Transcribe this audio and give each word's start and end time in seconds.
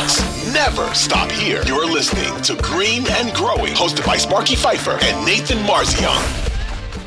Never 0.00 0.94
stop 0.94 1.30
here. 1.30 1.62
You're 1.66 1.84
listening 1.84 2.40
to 2.42 2.56
Green 2.62 3.04
and 3.10 3.34
Growing, 3.34 3.74
hosted 3.74 4.06
by 4.06 4.16
Sparky 4.16 4.54
Fifer 4.54 4.98
and 5.02 5.26
Nathan 5.26 5.58
Marzion. 5.58 6.48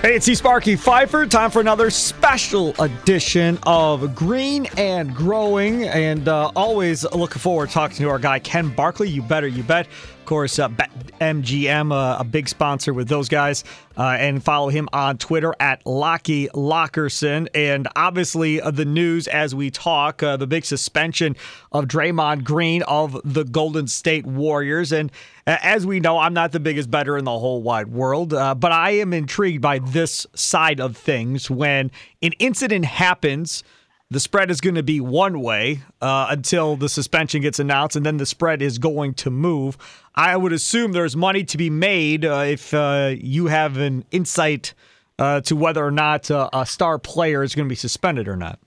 Hey, 0.03 0.15
it's 0.17 0.25
C. 0.25 0.35
Sparky 0.35 0.75
Fifer. 0.75 1.25
Time 1.25 1.49
for 1.49 1.59
another 1.59 1.89
special 1.89 2.75
edition 2.79 3.57
of 3.63 4.13
Green 4.13 4.67
and 4.77 5.15
Growing. 5.15 5.85
And 5.85 6.27
uh, 6.27 6.51
always 6.55 7.03
looking 7.13 7.39
forward 7.39 7.69
to 7.69 7.73
talking 7.73 7.97
to 7.97 8.09
our 8.09 8.19
guy, 8.19 8.39
Ken 8.39 8.69
Barkley. 8.69 9.09
You 9.09 9.21
better, 9.21 9.47
you 9.47 9.63
bet. 9.63 9.87
Of 10.23 10.27
course, 10.27 10.57
uh, 10.57 10.69
MGM, 10.69 11.91
uh, 11.91 12.15
a 12.17 12.23
big 12.23 12.47
sponsor 12.47 12.93
with 12.93 13.09
those 13.09 13.27
guys. 13.27 13.65
Uh, 13.97 14.15
and 14.17 14.41
follow 14.41 14.69
him 14.69 14.87
on 14.93 15.17
Twitter 15.17 15.53
at 15.59 15.85
Lockie 15.85 16.47
Lockerson. 16.53 17.49
And 17.53 17.89
obviously, 17.97 18.61
uh, 18.61 18.71
the 18.71 18.85
news 18.85 19.27
as 19.27 19.53
we 19.53 19.69
talk 19.69 20.23
uh, 20.23 20.37
the 20.37 20.47
big 20.47 20.63
suspension 20.63 21.35
of 21.73 21.85
Draymond 21.89 22.45
Green 22.45 22.83
of 22.83 23.19
the 23.25 23.43
Golden 23.43 23.85
State 23.87 24.25
Warriors. 24.25 24.93
And 24.93 25.11
uh, 25.45 25.57
as 25.61 25.85
we 25.85 25.99
know, 25.99 26.17
I'm 26.17 26.33
not 26.33 26.53
the 26.53 26.59
biggest 26.61 26.89
better 26.89 27.17
in 27.17 27.25
the 27.25 27.37
whole 27.37 27.61
wide 27.61 27.89
world, 27.89 28.29
but 28.29 28.71
I 28.71 28.91
am 28.91 29.11
intrigued 29.11 29.61
by 29.61 29.79
this 29.79 30.25
side 30.33 30.79
of 30.79 30.95
things 30.95 31.51
when 31.51 31.91
an 32.21 32.31
incident 32.39 32.85
happens 32.85 33.61
the 34.09 34.19
spread 34.19 34.51
is 34.51 34.61
going 34.61 34.75
to 34.75 34.83
be 34.83 34.99
one 34.99 35.41
way 35.41 35.81
uh, 36.01 36.27
until 36.29 36.75
the 36.75 36.89
suspension 36.89 37.41
gets 37.41 37.59
announced, 37.59 37.95
and 37.95 38.05
then 38.05 38.17
the 38.17 38.25
spread 38.25 38.61
is 38.61 38.77
going 38.77 39.13
to 39.15 39.31
move. 39.31 39.77
I 40.15 40.37
would 40.37 40.53
assume 40.53 40.91
there's 40.91 41.15
money 41.15 41.43
to 41.45 41.57
be 41.57 41.69
made 41.69 42.25
uh, 42.25 42.43
if 42.45 42.73
uh, 42.73 43.15
you 43.17 43.47
have 43.47 43.77
an 43.77 44.05
insight 44.11 44.73
uh, 45.17 45.41
to 45.41 45.55
whether 45.55 45.83
or 45.83 45.91
not 45.91 46.29
uh, 46.29 46.49
a 46.53 46.65
star 46.65 46.99
player 46.99 47.43
is 47.43 47.55
going 47.55 47.67
to 47.67 47.69
be 47.69 47.75
suspended 47.75 48.27
or 48.27 48.35
not. 48.35 48.59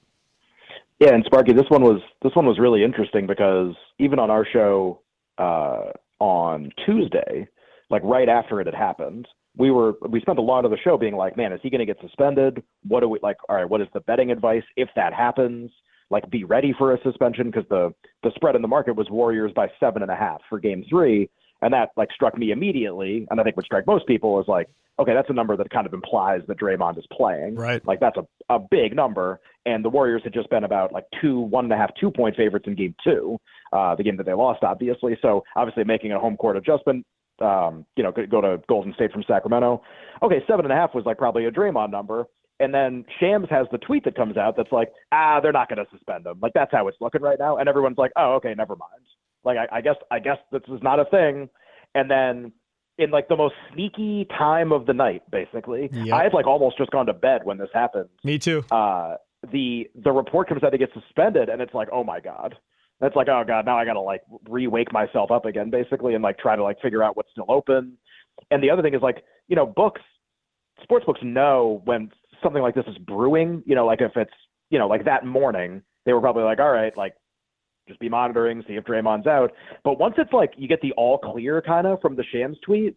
Yeah, 0.98 1.12
and 1.14 1.24
Sparky, 1.26 1.52
this 1.52 1.68
one 1.68 1.82
was 1.82 2.00
this 2.22 2.34
one 2.34 2.46
was 2.46 2.58
really 2.58 2.82
interesting 2.82 3.26
because 3.26 3.74
even 3.98 4.18
on 4.18 4.30
our 4.30 4.46
show 4.50 5.00
uh, 5.36 5.90
on 6.18 6.70
Tuesday, 6.86 7.46
like 7.90 8.02
right 8.02 8.28
after 8.28 8.60
it 8.60 8.66
had 8.66 8.74
happened, 8.74 9.28
we 9.56 9.70
were 9.70 9.94
we 10.08 10.20
spent 10.20 10.38
a 10.38 10.42
lot 10.42 10.64
of 10.64 10.70
the 10.70 10.76
show 10.78 10.96
being 10.98 11.16
like, 11.16 11.36
man, 11.36 11.52
is 11.52 11.60
he 11.62 11.70
going 11.70 11.80
to 11.80 11.86
get 11.86 12.00
suspended? 12.00 12.62
What 12.86 13.00
do 13.00 13.08
we 13.08 13.18
like? 13.22 13.36
All 13.48 13.56
right, 13.56 13.68
what 13.68 13.80
is 13.80 13.88
the 13.94 14.00
betting 14.00 14.30
advice 14.30 14.64
if 14.76 14.88
that 14.96 15.12
happens? 15.12 15.70
Like, 16.08 16.28
be 16.30 16.44
ready 16.44 16.72
for 16.76 16.94
a 16.94 17.02
suspension 17.02 17.50
because 17.50 17.64
the 17.68 17.92
the 18.22 18.30
spread 18.34 18.54
in 18.54 18.62
the 18.62 18.68
market 18.68 18.94
was 18.94 19.08
Warriors 19.10 19.52
by 19.54 19.68
seven 19.80 20.02
and 20.02 20.10
a 20.10 20.16
half 20.16 20.40
for 20.48 20.60
Game 20.60 20.84
Three, 20.88 21.30
and 21.62 21.72
that 21.72 21.90
like 21.96 22.10
struck 22.12 22.36
me 22.36 22.50
immediately, 22.50 23.26
and 23.30 23.40
I 23.40 23.44
think 23.44 23.56
would 23.56 23.64
strike 23.64 23.86
most 23.86 24.06
people 24.06 24.40
is 24.40 24.46
like, 24.46 24.68
okay, 24.98 25.14
that's 25.14 25.30
a 25.30 25.34
number 25.34 25.56
that 25.56 25.70
kind 25.70 25.86
of 25.86 25.94
implies 25.94 26.42
that 26.48 26.58
Draymond 26.58 26.98
is 26.98 27.06
playing. 27.10 27.56
Right. 27.56 27.84
Like 27.86 28.00
that's 28.00 28.18
a 28.18 28.54
a 28.54 28.58
big 28.58 28.94
number, 28.94 29.40
and 29.64 29.84
the 29.84 29.88
Warriors 29.88 30.22
had 30.22 30.34
just 30.34 30.50
been 30.50 30.64
about 30.64 30.92
like 30.92 31.04
two 31.20 31.40
one 31.40 31.64
and 31.64 31.72
a 31.72 31.76
half 31.76 31.90
two 31.98 32.10
point 32.10 32.36
favorites 32.36 32.66
in 32.68 32.76
Game 32.76 32.94
Two, 33.02 33.38
uh, 33.72 33.94
the 33.96 34.04
game 34.04 34.18
that 34.18 34.26
they 34.26 34.34
lost, 34.34 34.62
obviously. 34.62 35.18
So 35.22 35.44
obviously 35.56 35.84
making 35.84 36.12
a 36.12 36.20
home 36.20 36.36
court 36.36 36.58
adjustment 36.58 37.06
um, 37.40 37.84
you 37.96 38.02
know, 38.02 38.12
go 38.12 38.40
to 38.40 38.60
Golden 38.68 38.94
State 38.94 39.12
from 39.12 39.24
Sacramento. 39.26 39.82
Okay, 40.22 40.42
seven 40.46 40.64
and 40.64 40.72
a 40.72 40.76
half 40.76 40.94
was 40.94 41.04
like 41.04 41.18
probably 41.18 41.44
a 41.46 41.50
Draymond 41.50 41.90
number. 41.90 42.26
And 42.58 42.72
then 42.72 43.04
Shams 43.20 43.48
has 43.50 43.66
the 43.70 43.78
tweet 43.78 44.04
that 44.04 44.14
comes 44.14 44.38
out 44.38 44.56
that's 44.56 44.72
like, 44.72 44.90
ah, 45.12 45.40
they're 45.40 45.52
not 45.52 45.68
going 45.68 45.84
to 45.84 45.90
suspend 45.90 46.24
him. 46.24 46.38
Like 46.40 46.52
that's 46.54 46.72
how 46.72 46.88
it's 46.88 46.96
looking 47.00 47.20
right 47.20 47.38
now. 47.38 47.58
And 47.58 47.68
everyone's 47.68 47.98
like, 47.98 48.12
oh, 48.16 48.34
okay, 48.36 48.54
never 48.56 48.76
mind. 48.76 49.02
Like 49.44 49.58
I, 49.58 49.78
I 49.78 49.80
guess 49.82 49.96
I 50.10 50.18
guess 50.18 50.38
this 50.50 50.62
is 50.68 50.82
not 50.82 50.98
a 50.98 51.04
thing. 51.04 51.48
And 51.94 52.10
then 52.10 52.52
in 52.98 53.10
like 53.10 53.28
the 53.28 53.36
most 53.36 53.54
sneaky 53.72 54.26
time 54.36 54.72
of 54.72 54.86
the 54.86 54.94
night, 54.94 55.22
basically, 55.30 55.90
yep. 55.92 56.14
I 56.14 56.22
had 56.24 56.32
like 56.32 56.46
almost 56.46 56.78
just 56.78 56.90
gone 56.90 57.06
to 57.06 57.12
bed 57.12 57.42
when 57.44 57.58
this 57.58 57.68
happened. 57.74 58.08
Me 58.24 58.38
too. 58.38 58.64
Uh, 58.70 59.16
the 59.52 59.88
the 59.94 60.10
report 60.10 60.48
comes 60.48 60.62
out 60.64 60.72
he 60.72 60.78
gets 60.78 60.94
suspended, 60.94 61.50
and 61.50 61.60
it's 61.60 61.74
like, 61.74 61.88
oh 61.92 62.02
my 62.02 62.20
god 62.20 62.56
that's 63.00 63.16
like, 63.16 63.28
oh 63.28 63.44
god, 63.46 63.66
now 63.66 63.78
I 63.78 63.84
got 63.84 63.94
to 63.94 64.00
like 64.00 64.22
re-wake 64.48 64.92
myself 64.92 65.30
up 65.30 65.44
again, 65.44 65.70
basically, 65.70 66.14
and 66.14 66.22
like 66.22 66.38
try 66.38 66.56
to 66.56 66.62
like 66.62 66.80
figure 66.80 67.02
out 67.02 67.16
what's 67.16 67.30
still 67.30 67.46
open. 67.48 67.96
And 68.50 68.62
the 68.62 68.70
other 68.70 68.82
thing 68.82 68.94
is 68.94 69.02
like, 69.02 69.22
you 69.48 69.56
know, 69.56 69.66
books, 69.66 70.00
sports 70.82 71.04
books 71.06 71.20
know 71.22 71.82
when 71.84 72.10
something 72.42 72.62
like 72.62 72.74
this 72.74 72.86
is 72.86 72.98
brewing. 72.98 73.62
You 73.66 73.74
know, 73.74 73.86
like 73.86 74.00
if 74.00 74.12
it's, 74.16 74.32
you 74.70 74.78
know, 74.78 74.88
like 74.88 75.04
that 75.04 75.26
morning, 75.26 75.82
they 76.04 76.12
were 76.12 76.20
probably 76.20 76.44
like, 76.44 76.58
all 76.58 76.72
right, 76.72 76.96
like 76.96 77.14
just 77.88 78.00
be 78.00 78.08
monitoring, 78.08 78.62
see 78.66 78.74
if 78.74 78.84
Draymond's 78.84 79.26
out. 79.26 79.52
But 79.84 79.98
once 79.98 80.14
it's 80.18 80.32
like 80.32 80.52
you 80.56 80.68
get 80.68 80.80
the 80.80 80.92
all 80.92 81.18
clear 81.18 81.62
kind 81.62 81.86
of 81.86 82.00
from 82.00 82.16
the 82.16 82.24
Shams 82.32 82.58
tweet, 82.64 82.96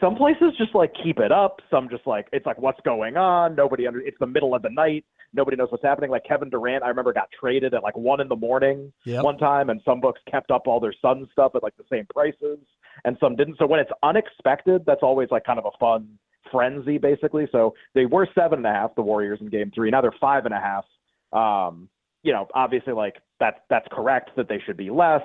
some 0.00 0.16
places 0.16 0.52
just 0.58 0.74
like 0.74 0.92
keep 1.02 1.18
it 1.18 1.30
up. 1.30 1.60
Some 1.70 1.88
just 1.88 2.06
like 2.06 2.26
it's 2.32 2.46
like 2.46 2.58
what's 2.58 2.80
going 2.84 3.16
on. 3.16 3.54
Nobody 3.54 3.86
under. 3.86 4.00
It's 4.00 4.16
the 4.18 4.26
middle 4.26 4.54
of 4.54 4.62
the 4.62 4.70
night. 4.70 5.04
Nobody 5.36 5.56
knows 5.56 5.68
what's 5.70 5.84
happening. 5.84 6.10
Like 6.10 6.24
Kevin 6.24 6.50
Durant, 6.50 6.82
I 6.82 6.88
remember 6.88 7.12
got 7.12 7.28
traded 7.38 7.74
at 7.74 7.82
like 7.82 7.96
one 7.96 8.20
in 8.20 8.28
the 8.28 8.36
morning 8.36 8.92
yep. 9.04 9.22
one 9.22 9.38
time, 9.38 9.70
and 9.70 9.80
some 9.84 10.00
books 10.00 10.20
kept 10.30 10.50
up 10.50 10.66
all 10.66 10.80
their 10.80 10.94
Sun 11.00 11.28
stuff 11.32 11.52
at 11.54 11.62
like 11.62 11.76
the 11.76 11.84
same 11.90 12.06
prices, 12.06 12.58
and 13.04 13.16
some 13.20 13.36
didn't. 13.36 13.56
So 13.58 13.66
when 13.66 13.80
it's 13.80 13.90
unexpected, 14.02 14.82
that's 14.86 15.02
always 15.02 15.28
like 15.30 15.44
kind 15.44 15.58
of 15.58 15.66
a 15.66 15.78
fun 15.78 16.18
frenzy, 16.50 16.98
basically. 16.98 17.46
So 17.52 17.74
they 17.94 18.06
were 18.06 18.26
seven 18.34 18.60
and 18.60 18.66
a 18.66 18.72
half, 18.72 18.94
the 18.94 19.02
Warriors 19.02 19.38
in 19.40 19.48
Game 19.48 19.70
Three. 19.74 19.90
Now 19.90 20.00
they're 20.00 20.14
five 20.20 20.46
and 20.46 20.54
a 20.54 20.60
half. 20.60 20.84
Um, 21.32 21.88
you 22.22 22.32
know, 22.32 22.48
obviously, 22.54 22.92
like 22.92 23.16
that's 23.38 23.58
that's 23.70 23.86
correct 23.92 24.30
that 24.36 24.48
they 24.48 24.60
should 24.64 24.76
be 24.76 24.90
less. 24.90 25.22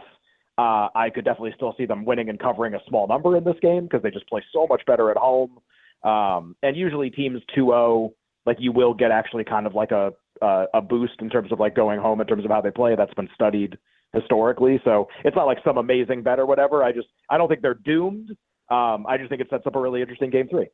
Uh, 0.58 0.90
I 0.94 1.10
could 1.14 1.26
definitely 1.26 1.54
still 1.56 1.74
see 1.78 1.86
them 1.86 2.06
winning 2.06 2.30
and 2.30 2.40
covering 2.40 2.76
a 2.76 2.80
small 2.88 3.08
number 3.08 3.38
in 3.38 3.44
this 3.44 3.56
game 3.62 3.84
because 3.84 4.04
they 4.04 4.12
just 4.12 4.28
play 4.28 4.44
so 4.54 4.68
much 4.68 4.82
better 4.86 5.10
at 5.10 5.18
home. 5.18 5.58
Um, 6.04 6.56
and 6.62 6.76
usually 6.76 7.10
teams 7.10 7.42
2-0, 7.58 8.12
like 8.46 8.57
you 8.59 8.72
will 8.72 8.94
get 8.94 9.12
actually 9.12 9.44
kind 9.44 9.68
of 9.68 9.75
like 9.75 9.91
a, 9.91 10.12
a 10.41 10.66
a 10.75 10.81
boost 10.81 11.13
in 11.19 11.29
terms 11.29 11.52
of 11.52 11.59
like 11.59 11.75
going 11.75 12.00
home 12.00 12.22
in 12.22 12.28
terms 12.28 12.46
of 12.46 12.52
how 12.52 12.62
they 12.62 12.72
play. 12.72 12.96
That's 12.96 13.13
been 13.13 13.29
studied 13.34 13.78
historically, 14.13 14.81
so 14.84 15.07
it's 15.24 15.35
not 15.35 15.46
like 15.46 15.59
some 15.63 15.78
amazing 15.78 16.24
bet 16.24 16.40
or 16.40 16.46
whatever. 16.46 16.84
I 16.84 16.91
just 16.91 17.07
I 17.30 17.38
don't 17.38 17.47
think 17.47 17.62
they're 17.62 17.74
doomed. 17.74 18.31
Um, 18.69 19.06
I 19.07 19.18
just 19.18 19.30
think 19.30 19.41
it 19.41 19.47
sets 19.50 19.68
up 19.68 19.75
a 19.75 19.80
really 19.80 20.01
interesting 20.01 20.30
game 20.30 20.47
three. 20.47 20.68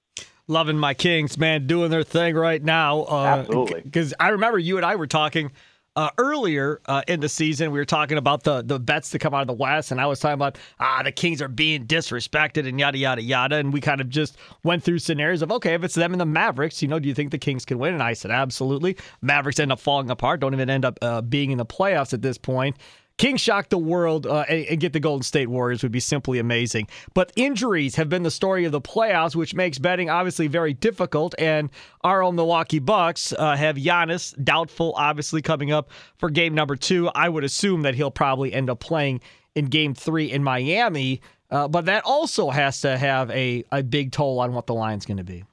Loving 0.47 0.77
my 0.77 0.93
Kings, 0.93 1.37
man, 1.37 1.67
doing 1.67 1.91
their 1.91 2.03
thing 2.03 2.35
right 2.35 2.63
now. 2.63 3.01
Uh, 3.01 3.37
Absolutely. 3.39 3.81
Because 3.81 4.13
I 4.19 4.29
remember 4.29 4.57
you 4.57 4.77
and 4.77 4.85
I 4.85 4.95
were 4.95 5.07
talking 5.07 5.51
uh, 5.97 6.11
earlier 6.19 6.79
uh, 6.85 7.01
in 7.07 7.19
the 7.19 7.27
season, 7.27 7.71
we 7.71 7.79
were 7.79 7.85
talking 7.85 8.19
about 8.19 8.43
the 8.43 8.61
the 8.61 8.79
bets 8.79 9.09
to 9.09 9.19
come 9.19 9.33
out 9.33 9.41
of 9.41 9.47
the 9.47 9.53
West, 9.53 9.91
and 9.91 9.99
I 9.99 10.05
was 10.05 10.19
talking 10.19 10.35
about 10.35 10.57
ah 10.79 11.01
the 11.03 11.11
Kings 11.11 11.41
are 11.41 11.47
being 11.47 11.87
disrespected 11.87 12.67
and 12.67 12.79
yada 12.79 12.99
yada 12.99 13.21
yada, 13.23 13.55
and 13.55 13.73
we 13.73 13.81
kind 13.81 13.99
of 13.99 14.07
just 14.07 14.37
went 14.63 14.83
through 14.83 14.99
scenarios 14.99 15.41
of 15.41 15.51
okay, 15.51 15.73
if 15.73 15.83
it's 15.83 15.95
them 15.95 16.13
and 16.13 16.21
the 16.21 16.25
Mavericks, 16.25 16.83
you 16.83 16.87
know, 16.87 16.99
do 16.99 17.09
you 17.09 17.15
think 17.15 17.31
the 17.31 17.39
Kings 17.39 17.65
can 17.65 17.79
win? 17.79 17.95
And 17.95 18.03
I 18.03 18.13
said 18.13 18.29
absolutely. 18.29 18.95
Mavericks 19.23 19.59
end 19.59 19.71
up 19.71 19.79
falling 19.79 20.11
apart, 20.11 20.39
don't 20.39 20.53
even 20.53 20.69
end 20.69 20.85
up 20.85 20.99
uh, 21.01 21.21
being 21.21 21.49
in 21.49 21.57
the 21.57 21.65
playoffs 21.65 22.13
at 22.13 22.21
this 22.21 22.37
point. 22.37 22.77
King 23.17 23.37
shock 23.37 23.69
the 23.69 23.79
world 23.79 24.27
uh, 24.27 24.45
and, 24.47 24.65
and, 24.65 24.79
get 24.79 24.93
the 24.93 24.99
Golden 24.99 25.23
State 25.23 25.47
Warriors 25.47 25.81
would 25.81 25.91
be 25.91 25.99
simply 25.99 26.37
amazing. 26.37 26.87
But 27.15 27.31
injuries 27.35 27.95
have 27.95 28.09
been 28.09 28.21
the 28.21 28.31
story 28.31 28.65
of 28.65 28.71
the 28.71 28.81
playoffs, 28.81 29.35
which 29.35 29.55
makes 29.55 29.79
betting 29.79 30.09
obviously 30.09 30.47
very 30.47 30.73
difficult. 30.73 31.33
And 31.39 31.71
our 32.01 32.21
own 32.21 32.35
Milwaukee 32.35 32.79
Bucks 32.79 33.33
uh, 33.33 33.55
have 33.55 33.75
Giannis 33.77 34.35
doubtful, 34.43 34.93
obviously 34.95 35.41
coming 35.41 35.71
up 35.71 35.89
for 36.17 36.29
game 36.29 36.53
number 36.53 36.75
two. 36.75 37.09
I 37.09 37.27
would 37.27 37.43
assume 37.43 37.81
that 37.81 37.95
he'll 37.95 38.11
probably 38.11 38.53
end 38.53 38.69
up 38.69 38.79
playing 38.79 39.21
in 39.55 39.65
game 39.65 39.95
three 39.95 40.31
in 40.31 40.43
Miami. 40.43 41.21
Uh, 41.49 41.67
but 41.67 41.85
that 41.85 42.03
also 42.03 42.51
has 42.51 42.81
to 42.81 42.97
have 42.97 43.31
a, 43.31 43.63
a 43.71 43.81
big 43.81 44.11
toll 44.11 44.39
on 44.39 44.53
what 44.53 44.67
the 44.67 44.75
line's 44.75 45.05
going 45.05 45.17
to 45.17 45.23
be. 45.23 45.43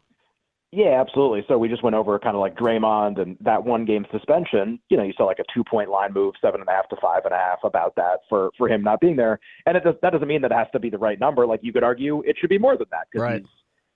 Yeah, 0.75 1.01
absolutely. 1.01 1.45
So 1.47 1.57
we 1.57 1.69
just 1.69 1.85
went 1.85 1.95
over 1.95 2.19
kind 2.19 2.35
of 2.35 2.41
like 2.41 2.57
Draymond 2.57 3.21
and 3.21 3.37
that 3.41 3.65
one 3.65 3.85
game 3.85 4.05
suspension. 4.11 4.81
You 4.89 4.97
know, 4.97 5.05
you 5.05 5.13
saw 5.17 5.25
like 5.25 5.39
a 5.39 5.45
two 5.55 5.63
point 5.63 5.89
line 5.89 6.13
move, 6.13 6.35
seven 6.43 6.61
and 6.61 6.69
a 6.69 6.73
half 6.73 6.89
to 6.89 6.97
five 7.01 7.25
and 7.25 7.33
a 7.33 7.37
half 7.37 7.59
about 7.63 7.95
that 7.95 8.21
for 8.29 8.51
for 8.59 8.69
him 8.69 8.83
not 8.83 9.01
being 9.01 9.15
there. 9.15 9.39
And 9.67 9.77
it 9.77 9.85
does, 9.85 9.95
that 10.03 10.13
doesn't 10.13 10.27
mean 10.27 10.43
that 10.43 10.51
it 10.51 10.57
has 10.57 10.67
to 10.73 10.81
be 10.81 10.91
the 10.91 10.99
right 10.99 11.21
number. 11.21 11.47
Like 11.47 11.61
you 11.63 11.73
could 11.73 11.85
argue 11.85 12.23
it 12.23 12.37
should 12.41 12.51
be 12.51 12.59
more 12.59 12.77
than 12.77 12.89
that 12.91 13.07
because 13.09 13.23
right. 13.23 13.41
he's 13.43 13.49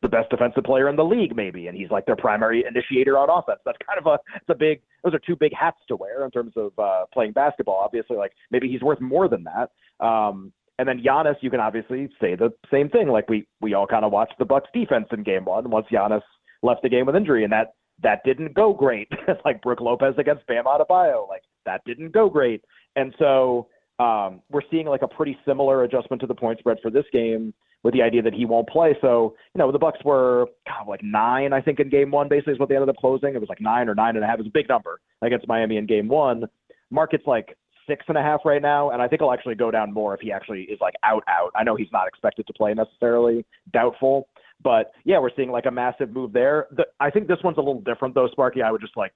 the 0.03 0.09
best 0.09 0.31
defensive 0.31 0.63
player 0.63 0.89
in 0.89 0.95
the 0.95 1.05
league, 1.05 1.35
maybe, 1.35 1.67
and 1.67 1.77
he's 1.77 1.91
like 1.91 2.07
their 2.07 2.15
primary 2.15 2.65
initiator 2.65 3.19
on 3.19 3.29
offense. 3.29 3.59
That's 3.65 3.79
kind 3.85 3.99
of 3.99 4.07
a 4.07 4.19
it's 4.37 4.49
a 4.49 4.55
big 4.55 4.81
those 5.03 5.15
are 5.15 5.21
two 5.27 5.35
big 5.35 5.53
hats 5.53 5.79
to 5.89 5.97
wear 5.97 6.25
in 6.25 6.31
terms 6.31 6.53
of 6.55 6.79
uh, 6.79 7.07
playing 7.13 7.33
basketball. 7.33 7.81
Obviously, 7.83 8.17
like 8.17 8.35
maybe 8.53 8.69
he's 8.69 8.83
worth 8.83 9.01
more 9.01 9.27
than 9.27 9.45
that. 9.45 9.71
Um, 10.07 10.53
and 10.79 10.87
then 10.87 11.01
Giannis, 11.01 11.35
you 11.41 11.51
can 11.51 11.59
obviously 11.59 12.09
say 12.21 12.37
the 12.37 12.51
same 12.71 12.89
thing. 12.89 13.09
Like 13.09 13.29
we 13.29 13.49
we 13.61 13.75
all 13.75 13.89
kind 13.89 14.05
of 14.05 14.13
watched 14.13 14.35
the 14.39 14.45
Bucks 14.45 14.69
defense 14.73 15.07
in 15.11 15.25
game 15.25 15.45
one. 15.45 15.71
Once 15.71 15.89
Giannis 15.91 16.23
left 16.63 16.83
the 16.83 16.89
game 16.89 17.07
with 17.07 17.17
injury, 17.17 17.45
and 17.45 17.53
that 17.53 17.75
that 18.03 18.21
didn't 18.25 18.55
go 18.55 18.73
great. 18.73 19.09
like 19.45 19.63
Brook 19.63 19.81
Lopez 19.81 20.15
against 20.19 20.47
Bam 20.47 20.65
Adebayo, 20.65 21.29
like 21.29 21.43
that 21.67 21.83
didn't 21.85 22.13
go 22.13 22.29
great. 22.29 22.63
And 22.97 23.15
so 23.19 23.69
um, 23.99 24.41
we're 24.51 24.63
seeing 24.71 24.87
like 24.87 25.03
a 25.03 25.09
pretty 25.09 25.37
similar 25.47 25.85
adjustment 25.85 26.21
to 26.21 26.27
the 26.27 26.35
point 26.35 26.59
spread 26.59 26.79
for 26.83 26.91
this 26.91 27.05
game 27.13 27.53
with 27.85 27.95
the 27.95 28.03
idea 28.03 28.23
that 28.23 28.35
he 28.35 28.45
won't 28.45 28.69
play. 28.69 28.97
So 29.01 29.35
you 29.55 29.59
know 29.59 29.73
the 29.73 29.79
Bucks 29.79 29.99
were 30.05 30.47
God, 30.67 30.89
like 30.89 31.03
nine, 31.03 31.53
I 31.53 31.61
think, 31.61 31.81
in 31.81 31.89
game 31.89 32.11
one. 32.11 32.29
Basically, 32.29 32.55
is 32.55 32.59
what 32.59 32.69
they 32.69 32.77
ended 32.77 32.89
up 32.89 32.97
closing. 32.97 33.35
It 33.35 33.41
was 33.41 33.49
like 33.49 33.61
nine 33.61 33.89
or 33.89 33.95
nine 33.95 34.17
and 34.17 34.25
a 34.25 34.27
half. 34.27 34.39
It 34.39 34.43
was 34.43 34.49
a 34.49 34.53
big 34.53 34.69
number 34.69 35.01
against 35.23 35.49
Miami 35.49 35.77
in 35.77 35.87
game 35.87 36.09
one. 36.09 36.45
Market's 36.91 37.27
like 37.27 37.57
six 37.89 38.05
and 38.09 38.19
a 38.19 38.23
half 38.23 38.41
right 38.45 38.63
now, 38.63 38.91
and 38.91 39.01
I 39.01 39.09
think 39.09 39.23
he'll 39.23 39.33
actually 39.33 39.55
go 39.55 39.71
down 39.71 39.93
more 39.93 40.15
if 40.15 40.21
he 40.21 40.31
actually 40.31 40.63
is 40.63 40.79
like 40.81 40.95
out 41.03 41.25
out. 41.29 41.51
I 41.57 41.65
know 41.65 41.75
he's 41.77 41.93
not 41.93 42.07
expected 42.07 42.47
to 42.47 42.53
play 42.53 42.75
necessarily, 42.75 43.45
doubtful. 43.73 44.29
But 44.63 44.91
yeah, 45.05 45.19
we're 45.19 45.31
seeing 45.37 45.51
like 45.51 45.67
a 45.67 45.71
massive 45.71 46.13
move 46.13 46.33
there. 46.33 46.67
The, 46.73 46.85
I 47.01 47.11
think 47.11 47.29
this 47.29 47.39
one's 47.45 47.59
a 47.59 47.61
little 47.61 47.81
different 47.81 48.15
though, 48.15 48.29
Sparky. 48.33 48.63
I 48.63 48.71
would 48.73 48.81
just 48.81 48.97
like, 48.97 49.13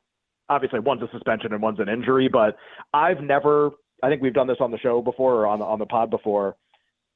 obviously 0.48 0.80
one's 0.80 1.02
a 1.02 1.08
suspension 1.12 1.52
and 1.52 1.62
one's 1.62 1.80
an 1.80 1.88
injury, 1.88 2.28
but 2.28 2.56
I've 2.94 3.20
never, 3.20 3.70
I 4.02 4.08
think 4.08 4.22
we've 4.22 4.34
done 4.34 4.46
this 4.46 4.58
on 4.60 4.70
the 4.70 4.78
show 4.78 5.02
before 5.02 5.34
or 5.34 5.46
on 5.46 5.58
the, 5.58 5.64
on 5.64 5.78
the 5.78 5.86
pod 5.86 6.10
before. 6.10 6.56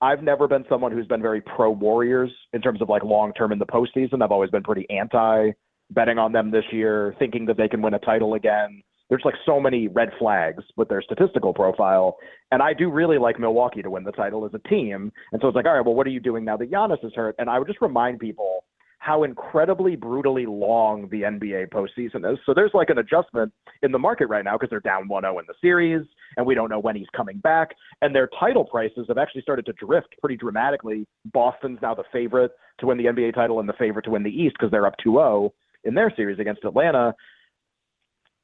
I've 0.01 0.23
never 0.23 0.47
been 0.47 0.65
someone 0.69 0.93
who's 0.93 1.07
been 1.07 1.23
very 1.23 1.41
pro 1.41 1.71
Warriors 1.71 2.31
in 2.53 2.61
terms 2.61 2.83
of 2.83 2.89
like 2.89 3.03
long 3.03 3.33
term 3.33 3.53
in 3.53 3.59
the 3.59 3.67
postseason. 3.67 4.23
I've 4.23 4.33
always 4.33 4.51
been 4.51 4.63
pretty 4.63 4.87
anti 4.91 5.53
betting 5.91 6.19
on 6.19 6.33
them 6.33 6.51
this 6.51 6.65
year, 6.73 7.15
thinking 7.19 7.47
that 7.47 7.57
they 7.57 7.69
can 7.69 7.81
win 7.81 7.95
a 7.95 7.99
title 8.01 8.35
again. 8.35 8.83
There's 9.09 9.23
like 9.25 9.35
so 9.45 9.61
many 9.61 9.89
red 9.89 10.11
flags 10.19 10.65
with 10.77 10.89
their 10.89 11.03
statistical 11.03 11.55
profile. 11.55 12.17
And 12.51 12.63
I 12.63 12.73
do 12.73 12.91
really 12.91 13.19
like 13.19 13.39
Milwaukee 13.39 13.83
to 13.83 13.91
win 13.91 14.05
the 14.05 14.13
title 14.13 14.45
as 14.45 14.53
a 14.55 14.69
team. 14.69 15.13
And 15.33 15.41
so 15.41 15.49
it's 15.49 15.55
like, 15.55 15.67
all 15.67 15.75
right, 15.75 15.85
well, 15.85 15.95
what 15.95 16.07
are 16.07 16.11
you 16.11 16.21
doing 16.21 16.45
now 16.45 16.57
that 16.57 16.71
Giannis 16.71 17.05
is 17.05 17.13
hurt? 17.15 17.37
And 17.39 17.49
I 17.49 17.59
would 17.59 17.69
just 17.69 17.81
remind 17.81 18.19
people 18.19 18.65
how 19.07 19.23
incredibly 19.23 19.95
brutally 19.95 20.47
long 20.47 21.09
the 21.11 21.23
NBA 21.23 21.69
postseason 21.69 22.31
is. 22.31 22.39
So 22.45 22.53
there's 22.53 22.73
like 22.75 22.91
an 22.91 22.99
adjustment 22.99 23.53
in 23.83 23.93
the 23.93 23.99
market 24.01 24.27
right 24.27 24.45
now 24.45 24.57
because 24.57 24.69
they're 24.69 24.81
down 24.81 25.07
1 25.07 25.23
0 25.23 25.39
in 25.39 25.45
the 25.47 25.55
series, 25.61 26.05
and 26.37 26.45
we 26.45 26.57
don't 26.57 26.69
know 26.69 26.81
when 26.81 26.97
he's 26.97 27.07
coming 27.17 27.39
back. 27.39 27.69
And 28.03 28.13
their 28.13 28.29
title 28.41 28.65
prices 28.65 29.05
have 29.07 29.17
actually 29.17 29.43
started 29.43 29.65
to 29.67 29.73
drift 29.75 30.17
pretty 30.21 30.37
dramatically. 30.37 31.07
Boston's 31.27 31.79
now 31.83 31.95
the 31.95 32.03
favorite 32.13 32.51
to 32.81 32.87
win 32.87 32.99
the 32.99 33.05
NBA 33.05 33.35
title 33.35 33.61
and 33.61 33.69
the 33.69 33.75
favorite 33.75 34.07
to 34.07 34.11
win 34.11 34.25
the 34.25 34.31
East 34.31 34.57
because 34.59 34.73
they're 34.73 34.87
up 34.87 34.97
2 35.05 35.13
0 35.13 35.53
in 35.85 35.95
their 35.95 36.13
series 36.17 36.41
against 36.41 36.65
Atlanta. 36.65 37.15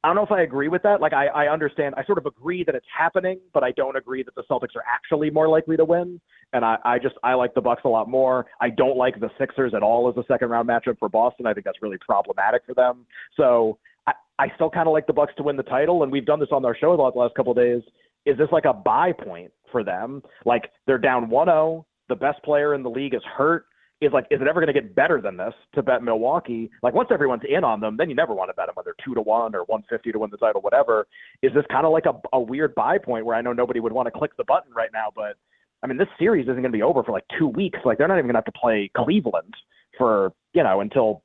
I 0.03 0.09
don't 0.09 0.17
know 0.17 0.23
if 0.23 0.31
I 0.31 0.41
agree 0.41 0.67
with 0.67 0.83
that. 0.83 0.99
Like, 0.99 1.13
I, 1.13 1.27
I 1.27 1.47
understand, 1.51 1.95
I 1.95 2.03
sort 2.03 2.17
of 2.17 2.25
agree 2.25 2.65
that 2.65 2.75
it's 2.75 2.85
happening, 2.95 3.39
but 3.53 3.63
I 3.63 3.71
don't 3.71 3.95
agree 3.95 4.21
that 4.23 4.35
the 4.35 4.43
Celtics 4.51 4.75
are 4.75 4.83
actually 4.85 5.29
more 5.29 5.47
likely 5.47 5.77
to 5.77 5.85
win. 5.85 6.19
And 6.51 6.65
I, 6.65 6.77
I 6.83 6.99
just, 6.99 7.15
I 7.23 7.35
like 7.35 7.53
the 7.53 7.61
Bucks 7.61 7.83
a 7.85 7.87
lot 7.87 8.09
more. 8.09 8.45
I 8.59 8.69
don't 8.69 8.97
like 8.97 9.19
the 9.21 9.29
Sixers 9.39 9.73
at 9.73 9.81
all 9.81 10.09
as 10.09 10.17
a 10.17 10.25
second 10.27 10.49
round 10.49 10.67
matchup 10.67 10.99
for 10.99 11.07
Boston. 11.07 11.47
I 11.47 11.53
think 11.53 11.65
that's 11.65 11.81
really 11.81 11.97
problematic 12.05 12.63
for 12.65 12.73
them. 12.73 13.05
So 13.37 13.77
I, 14.05 14.11
I 14.39 14.47
still 14.55 14.69
kind 14.69 14.87
of 14.87 14.93
like 14.93 15.07
the 15.07 15.13
Bucks 15.13 15.33
to 15.37 15.43
win 15.43 15.55
the 15.55 15.63
title. 15.63 16.03
And 16.03 16.11
we've 16.11 16.25
done 16.25 16.39
this 16.39 16.49
on 16.51 16.65
our 16.65 16.75
show 16.75 16.97
the 16.97 17.19
last 17.19 17.33
couple 17.35 17.53
of 17.53 17.57
days. 17.57 17.81
Is 18.25 18.37
this 18.37 18.49
like 18.51 18.65
a 18.65 18.73
buy 18.73 19.13
point 19.13 19.51
for 19.71 19.85
them? 19.85 20.21
Like, 20.45 20.69
they're 20.85 20.97
down 20.97 21.29
1 21.29 21.47
0. 21.47 21.85
The 22.09 22.15
best 22.15 22.43
player 22.43 22.73
in 22.75 22.83
the 22.83 22.89
league 22.89 23.13
is 23.13 23.21
hurt 23.37 23.67
is 24.05 24.13
like, 24.13 24.25
is 24.31 24.41
it 24.41 24.47
ever 24.47 24.59
going 24.59 24.73
to 24.73 24.79
get 24.79 24.95
better 24.95 25.21
than 25.21 25.37
this 25.37 25.53
to 25.75 25.83
bet 25.83 26.03
Milwaukee? 26.03 26.69
Like 26.81 26.93
once 26.93 27.09
everyone's 27.11 27.43
in 27.47 27.63
on 27.63 27.79
them, 27.79 27.97
then 27.97 28.09
you 28.09 28.15
never 28.15 28.33
want 28.33 28.49
to 28.49 28.53
bet 28.53 28.67
them 28.67 28.75
whether 28.75 28.95
two 29.03 29.13
to 29.13 29.21
one 29.21 29.55
or 29.55 29.63
one 29.65 29.83
fifty 29.89 30.11
to 30.11 30.19
win 30.19 30.29
the 30.29 30.37
title, 30.37 30.61
whatever. 30.61 31.07
Is 31.41 31.53
this 31.53 31.65
kind 31.69 31.85
of 31.85 31.91
like 31.91 32.05
a, 32.05 32.13
a 32.33 32.39
weird 32.39 32.75
buy 32.75 32.97
point 32.97 33.25
where 33.25 33.35
I 33.35 33.41
know 33.41 33.53
nobody 33.53 33.79
would 33.79 33.93
want 33.93 34.07
to 34.07 34.11
click 34.11 34.31
the 34.37 34.43
button 34.43 34.73
right 34.73 34.89
now, 34.93 35.07
but 35.15 35.35
I 35.83 35.87
mean 35.87 35.97
this 35.97 36.07
series 36.17 36.43
isn't 36.43 36.55
going 36.61 36.63
to 36.63 36.69
be 36.69 36.83
over 36.83 37.03
for 37.03 37.11
like 37.11 37.25
two 37.37 37.47
weeks. 37.47 37.79
Like 37.85 37.97
they're 37.97 38.07
not 38.07 38.15
even 38.15 38.25
going 38.25 38.35
to 38.35 38.39
have 38.39 38.53
to 38.53 38.59
play 38.59 38.89
Cleveland 38.95 39.53
for 39.97 40.33
you 40.53 40.63
know 40.63 40.81
until 40.81 41.23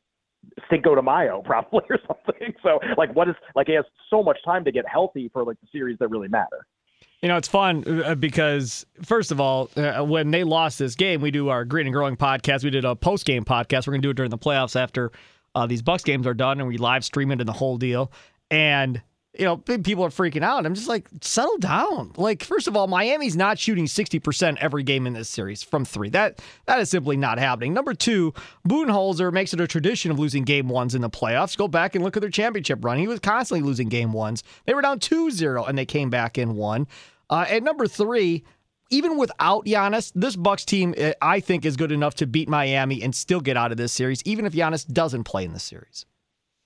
Cinco 0.70 0.94
de 0.94 1.02
Mayo 1.02 1.42
probably 1.44 1.84
or 1.90 1.98
something. 2.06 2.54
So 2.62 2.78
like 2.96 3.14
what 3.14 3.28
is 3.28 3.34
like 3.54 3.66
he 3.66 3.74
has 3.74 3.84
so 4.10 4.22
much 4.22 4.38
time 4.44 4.64
to 4.64 4.72
get 4.72 4.84
healthy 4.86 5.30
for 5.32 5.44
like 5.44 5.60
the 5.60 5.68
series 5.72 5.98
that 5.98 6.08
really 6.08 6.28
matter. 6.28 6.66
You 7.22 7.28
know, 7.28 7.36
it's 7.36 7.48
fun 7.48 8.02
uh, 8.04 8.14
because, 8.14 8.86
first 9.02 9.32
of 9.32 9.40
all, 9.40 9.70
uh, 9.76 10.04
when 10.04 10.30
they 10.30 10.44
lost 10.44 10.78
this 10.78 10.94
game, 10.94 11.20
we 11.20 11.32
do 11.32 11.48
our 11.48 11.64
Green 11.64 11.86
and 11.86 11.92
Growing 11.92 12.16
podcast. 12.16 12.62
We 12.62 12.70
did 12.70 12.84
a 12.84 12.94
post 12.94 13.24
game 13.24 13.44
podcast. 13.44 13.86
We're 13.86 13.92
going 13.94 14.02
to 14.02 14.06
do 14.06 14.10
it 14.10 14.16
during 14.16 14.30
the 14.30 14.38
playoffs 14.38 14.80
after 14.80 15.10
uh, 15.54 15.66
these 15.66 15.82
Bucks 15.82 16.04
games 16.04 16.28
are 16.28 16.34
done, 16.34 16.60
and 16.60 16.68
we 16.68 16.78
live 16.78 17.04
stream 17.04 17.32
it 17.32 17.40
and 17.40 17.48
the 17.48 17.52
whole 17.52 17.76
deal. 17.76 18.12
And 18.52 19.02
you 19.36 19.44
know, 19.44 19.58
people 19.58 20.04
are 20.04 20.10
freaking 20.10 20.42
out. 20.42 20.64
I'm 20.64 20.74
just 20.74 20.88
like, 20.88 21.06
settle 21.20 21.58
down. 21.58 22.12
Like, 22.16 22.42
first 22.42 22.66
of 22.66 22.76
all, 22.76 22.86
Miami's 22.86 23.36
not 23.36 23.58
shooting 23.58 23.84
60% 23.84 24.56
every 24.58 24.82
game 24.82 25.06
in 25.06 25.12
this 25.12 25.28
series 25.28 25.62
from 25.62 25.84
three. 25.84 26.08
That 26.08 26.40
that 26.66 26.80
is 26.80 26.88
simply 26.88 27.16
not 27.16 27.38
happening. 27.38 27.74
Number 27.74 27.94
two, 27.94 28.32
Budenholzer 28.66 29.32
makes 29.32 29.52
it 29.52 29.60
a 29.60 29.66
tradition 29.66 30.10
of 30.10 30.18
losing 30.18 30.44
game 30.44 30.68
ones 30.68 30.94
in 30.94 31.02
the 31.02 31.10
playoffs. 31.10 31.56
Go 31.56 31.68
back 31.68 31.94
and 31.94 32.02
look 32.02 32.16
at 32.16 32.20
their 32.20 32.30
championship 32.30 32.82
run. 32.84 32.98
He 32.98 33.06
was 33.06 33.20
constantly 33.20 33.66
losing 33.66 33.88
game 33.88 34.12
ones. 34.12 34.42
They 34.64 34.74
were 34.74 34.82
down 34.82 34.98
2-0 34.98 35.68
and 35.68 35.76
they 35.76 35.86
came 35.86 36.10
back 36.10 36.38
in 36.38 36.56
one. 36.56 36.86
Uh, 37.30 37.44
at 37.48 37.62
number 37.62 37.86
three, 37.86 38.44
even 38.90 39.18
without 39.18 39.66
Giannis, 39.66 40.10
this 40.14 40.36
Bucks 40.36 40.64
team 40.64 40.94
uh, 40.98 41.12
I 41.20 41.40
think 41.40 41.66
is 41.66 41.76
good 41.76 41.92
enough 41.92 42.14
to 42.16 42.26
beat 42.26 42.48
Miami 42.48 43.02
and 43.02 43.14
still 43.14 43.40
get 43.40 43.56
out 43.56 43.70
of 43.70 43.76
this 43.76 43.92
series, 43.92 44.22
even 44.24 44.46
if 44.46 44.54
Giannis 44.54 44.90
doesn't 44.90 45.24
play 45.24 45.44
in 45.44 45.52
the 45.52 45.60
series. 45.60 46.06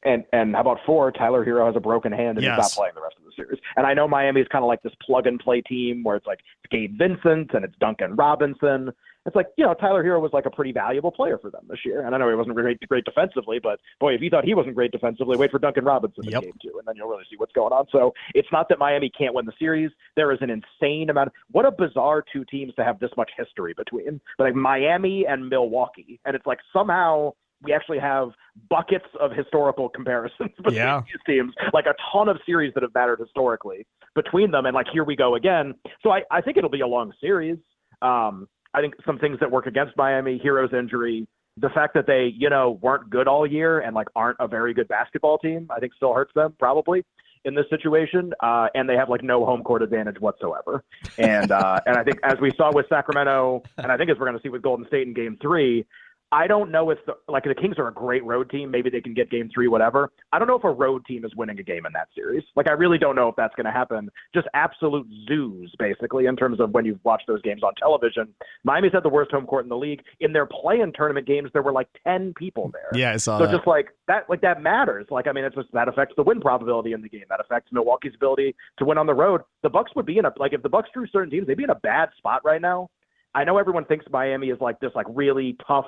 And 0.04 0.24
and 0.32 0.54
how 0.54 0.62
about 0.62 0.78
four? 0.84 1.12
Tyler 1.12 1.44
Herro 1.44 1.66
has 1.66 1.76
a 1.76 1.80
broken 1.80 2.12
hand 2.12 2.38
and 2.38 2.42
yes. 2.42 2.56
he's 2.56 2.62
not 2.62 2.72
playing 2.72 2.94
the 2.94 3.02
rest 3.02 3.16
of 3.18 3.24
the 3.24 3.32
series. 3.36 3.60
And 3.76 3.86
I 3.86 3.94
know 3.94 4.08
Miami 4.08 4.40
is 4.40 4.48
kind 4.50 4.64
of 4.64 4.68
like 4.68 4.82
this 4.82 4.92
plug 5.04 5.26
and 5.26 5.38
play 5.38 5.60
team 5.60 6.02
where 6.02 6.16
it's 6.16 6.26
like 6.26 6.40
it's 6.64 6.70
Gabe 6.70 6.98
Vincent 6.98 7.50
and 7.54 7.64
it's 7.64 7.74
Duncan 7.78 8.16
Robinson. 8.16 8.92
It's 9.24 9.36
like 9.36 9.46
you 9.56 9.64
know 9.64 9.74
Tyler 9.74 10.02
Herro 10.02 10.20
was 10.20 10.32
like 10.32 10.46
a 10.46 10.50
pretty 10.50 10.72
valuable 10.72 11.12
player 11.12 11.38
for 11.38 11.50
them 11.50 11.62
this 11.68 11.78
year. 11.84 12.04
And 12.04 12.14
I 12.14 12.18
know 12.18 12.28
he 12.28 12.34
wasn't 12.34 12.56
great 12.56 12.80
great 12.88 13.04
defensively, 13.04 13.60
but 13.62 13.78
boy, 14.00 14.14
if 14.14 14.20
you 14.20 14.30
thought 14.30 14.44
he 14.44 14.54
wasn't 14.54 14.74
great 14.74 14.90
defensively, 14.90 15.36
wait 15.36 15.50
for 15.50 15.60
Duncan 15.60 15.84
Robinson 15.84 16.24
yep. 16.24 16.42
in 16.42 16.50
game 16.50 16.58
two, 16.60 16.78
and 16.78 16.86
then 16.86 16.96
you'll 16.96 17.08
really 17.08 17.24
see 17.30 17.36
what's 17.36 17.52
going 17.52 17.72
on. 17.72 17.86
So 17.92 18.12
it's 18.34 18.48
not 18.50 18.68
that 18.70 18.78
Miami 18.78 19.10
can't 19.16 19.34
win 19.34 19.46
the 19.46 19.52
series. 19.58 19.90
There 20.16 20.32
is 20.32 20.38
an 20.40 20.50
insane 20.50 21.10
amount. 21.10 21.28
Of, 21.28 21.34
what 21.52 21.64
a 21.64 21.70
bizarre 21.70 22.24
two 22.32 22.44
teams 22.46 22.74
to 22.74 22.84
have 22.84 22.98
this 22.98 23.10
much 23.16 23.30
history 23.36 23.74
between, 23.76 24.20
but 24.38 24.44
like 24.44 24.54
Miami 24.56 25.26
and 25.28 25.48
Milwaukee, 25.48 26.18
and 26.24 26.34
it's 26.34 26.46
like 26.46 26.58
somehow 26.72 27.32
we 27.62 27.72
actually 27.72 27.98
have 27.98 28.30
buckets 28.68 29.06
of 29.20 29.32
historical 29.32 29.88
comparisons 29.88 30.50
between 30.56 30.76
yeah. 30.76 31.00
these 31.00 31.20
teams, 31.26 31.54
like 31.72 31.86
a 31.86 31.94
ton 32.12 32.28
of 32.28 32.38
series 32.44 32.72
that 32.74 32.82
have 32.82 32.94
mattered 32.94 33.20
historically 33.20 33.86
between 34.14 34.50
them. 34.50 34.66
And 34.66 34.74
like, 34.74 34.86
here 34.92 35.04
we 35.04 35.16
go 35.16 35.34
again. 35.34 35.74
So 36.02 36.10
I, 36.10 36.22
I 36.30 36.40
think 36.40 36.56
it'll 36.56 36.70
be 36.70 36.80
a 36.80 36.86
long 36.86 37.12
series. 37.20 37.58
Um, 38.00 38.48
I 38.74 38.80
think 38.80 38.94
some 39.06 39.18
things 39.18 39.38
that 39.40 39.50
work 39.50 39.66
against 39.66 39.96
Miami, 39.96 40.40
Herro's 40.42 40.72
injury, 40.72 41.26
the 41.58 41.68
fact 41.70 41.94
that 41.94 42.06
they, 42.06 42.32
you 42.36 42.48
know, 42.48 42.78
weren't 42.82 43.10
good 43.10 43.28
all 43.28 43.46
year 43.46 43.80
and 43.80 43.94
like 43.94 44.08
aren't 44.16 44.38
a 44.40 44.48
very 44.48 44.72
good 44.72 44.88
basketball 44.88 45.38
team, 45.38 45.68
I 45.70 45.78
think 45.80 45.92
still 45.94 46.14
hurts 46.14 46.32
them 46.34 46.54
probably 46.58 47.04
in 47.44 47.54
this 47.54 47.66
situation. 47.68 48.32
Uh, 48.40 48.68
and 48.74 48.88
they 48.88 48.94
have 48.94 49.10
like 49.10 49.22
no 49.22 49.44
home 49.44 49.62
court 49.62 49.82
advantage 49.82 50.18
whatsoever. 50.20 50.82
And 51.18 51.50
uh, 51.52 51.80
and 51.86 51.96
I 51.96 52.04
think 52.04 52.18
as 52.22 52.38
we 52.40 52.50
saw 52.56 52.70
with 52.72 52.86
Sacramento, 52.88 53.62
and 53.78 53.92
I 53.92 53.96
think 53.96 54.10
as 54.10 54.18
we're 54.18 54.26
going 54.26 54.38
to 54.38 54.42
see 54.42 54.48
with 54.48 54.62
Golden 54.62 54.86
State 54.86 55.06
in 55.06 55.12
Game 55.12 55.36
Three, 55.40 55.84
I 56.32 56.46
don't 56.46 56.70
know 56.70 56.88
if 56.88 56.98
the, 57.04 57.12
like 57.28 57.44
the 57.44 57.54
Kings 57.54 57.78
are 57.78 57.88
a 57.88 57.92
great 57.92 58.24
road 58.24 58.48
team. 58.48 58.70
Maybe 58.70 58.88
they 58.88 59.02
can 59.02 59.12
get 59.12 59.30
game 59.30 59.50
three, 59.54 59.68
whatever. 59.68 60.10
I 60.32 60.38
don't 60.38 60.48
know 60.48 60.56
if 60.56 60.64
a 60.64 60.70
road 60.70 61.04
team 61.04 61.26
is 61.26 61.36
winning 61.36 61.58
a 61.58 61.62
game 61.62 61.84
in 61.84 61.92
that 61.92 62.08
series. 62.14 62.42
Like 62.56 62.68
I 62.68 62.72
really 62.72 62.96
don't 62.96 63.14
know 63.14 63.28
if 63.28 63.36
that's 63.36 63.54
going 63.54 63.66
to 63.66 63.70
happen. 63.70 64.08
Just 64.34 64.48
absolute 64.54 65.06
zoos, 65.28 65.74
basically, 65.78 66.24
in 66.24 66.34
terms 66.34 66.58
of 66.58 66.70
when 66.70 66.86
you've 66.86 67.04
watched 67.04 67.26
those 67.26 67.42
games 67.42 67.62
on 67.62 67.74
television. 67.74 68.32
Miami's 68.64 68.92
had 68.94 69.02
the 69.02 69.10
worst 69.10 69.30
home 69.30 69.44
court 69.46 69.66
in 69.66 69.68
the 69.68 69.76
league. 69.76 70.02
In 70.20 70.32
their 70.32 70.46
play-in 70.46 70.94
tournament 70.94 71.26
games, 71.26 71.50
there 71.52 71.62
were 71.62 71.72
like 71.72 71.88
ten 72.06 72.32
people 72.34 72.70
there. 72.72 72.98
Yeah, 72.98 73.12
I 73.12 73.18
saw 73.18 73.38
so 73.38 73.44
that. 73.44 73.52
just 73.52 73.66
like 73.66 73.88
that, 74.08 74.28
like 74.30 74.40
that 74.40 74.62
matters. 74.62 75.06
Like 75.10 75.26
I 75.26 75.32
mean, 75.32 75.44
it's 75.44 75.54
just 75.54 75.70
that 75.72 75.88
affects 75.88 76.14
the 76.16 76.22
win 76.22 76.40
probability 76.40 76.94
in 76.94 77.02
the 77.02 77.10
game. 77.10 77.24
That 77.28 77.40
affects 77.40 77.70
Milwaukee's 77.72 78.14
ability 78.14 78.56
to 78.78 78.86
win 78.86 78.96
on 78.96 79.06
the 79.06 79.14
road. 79.14 79.42
The 79.62 79.68
Bucks 79.68 79.92
would 79.96 80.06
be 80.06 80.16
in 80.16 80.24
a 80.24 80.32
like 80.38 80.54
if 80.54 80.62
the 80.62 80.70
Bucks 80.70 80.88
drew 80.94 81.06
certain 81.08 81.30
teams, 81.30 81.46
they'd 81.46 81.58
be 81.58 81.64
in 81.64 81.70
a 81.70 81.74
bad 81.74 82.08
spot 82.16 82.40
right 82.42 82.62
now. 82.62 82.88
I 83.34 83.44
know 83.44 83.58
everyone 83.58 83.84
thinks 83.84 84.04
Miami 84.10 84.48
is 84.48 84.60
like 84.60 84.80
this 84.80 84.92
like 84.94 85.06
really 85.08 85.56
tough 85.66 85.86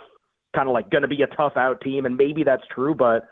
kind 0.54 0.68
of 0.68 0.72
like 0.72 0.90
going 0.90 1.02
to 1.02 1.08
be 1.08 1.22
a 1.22 1.26
tough 1.28 1.56
out 1.56 1.80
team, 1.80 2.06
and 2.06 2.16
maybe 2.16 2.44
that's 2.44 2.64
true, 2.74 2.94
but 2.94 3.28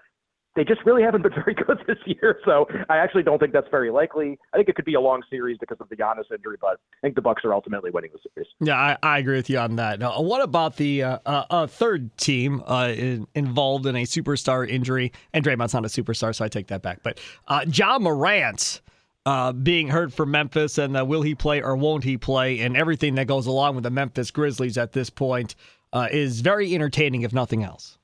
they 0.55 0.65
just 0.65 0.83
really 0.85 1.03
haven't 1.03 1.23
been 1.23 1.33
very 1.45 1.55
good 1.55 1.79
this 1.87 1.99
year. 2.05 2.39
So 2.45 2.67
I 2.89 2.99
actually 2.99 3.23
don't 3.23 3.39
think 3.39 3.53
that's 3.53 3.69
very 3.71 3.91
likely. 3.91 4.39
I 4.53 4.57
think 4.57 4.69
it 4.69 4.77
could 4.77 4.85
be 4.85 4.95
a 4.95 5.01
long 5.01 5.23
series 5.31 5.57
because 5.59 5.79
of 5.81 5.89
the 5.89 5.97
Giannis 5.97 6.31
injury, 6.33 6.57
but 6.61 6.81
I 6.99 7.01
think 7.03 7.15
the 7.15 7.23
Bucks 7.23 7.45
are 7.45 7.55
ultimately 7.55 7.91
winning 7.91 8.11
the 8.13 8.19
series. 8.35 8.51
Yeah, 8.61 8.77
I, 8.77 8.97
I 9.03 9.19
agree 9.19 9.37
with 9.37 9.49
you 9.49 9.59
on 9.59 9.77
that. 9.77 9.99
Now, 9.99 10.21
what 10.21 10.43
about 10.43 10.77
the 10.77 11.03
uh, 11.05 11.19
uh, 11.25 11.67
third 11.67 12.17
team 12.19 12.63
uh, 12.67 12.93
in, 12.95 13.27
involved 13.35 13.87
in 13.87 13.97
a 13.97 14.03
superstar 14.03 14.69
injury? 14.69 15.13
And 15.33 15.45
Draymond's 15.45 15.75
not 15.75 15.85
a 15.85 15.89
superstar, 15.89 16.35
so 16.35 16.45
I 16.45 16.49
take 16.49 16.69
that 16.69 16.83
back. 16.83 17.01
But 17.03 17.19
uh, 17.49 17.65
Ja 17.73 17.99
Morant. 17.99 18.81
Uh, 19.25 19.53
being 19.53 19.87
hurt 19.87 20.13
for 20.13 20.27
Memphis, 20.27 20.79
and 20.79 20.97
uh, 20.97 21.05
will 21.05 21.23
he 21.23 21.35
play 21.35 21.63
or 21.63 21.77
won't 21.77 22.03
he 22.03 22.17
play, 22.19 22.59
and 22.59 22.77
everything 22.77 23.15
that 23.15 23.29
goes 23.29 23.47
along 23.47 23.77
with 23.77 23.85
the 23.85 23.91
Memphis 23.91 24.33
Grizzlies 24.33 24.77
at 24.77 24.93
this 24.93 25.11
point 25.11 25.55
uh, 25.93 26.09
is 26.11 26.41
very 26.41 26.75
entertaining, 26.75 27.23
if 27.23 27.33
nothing 27.33 27.63
else. 27.63 27.99